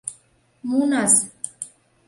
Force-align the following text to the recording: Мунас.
Мунас. 0.69 1.13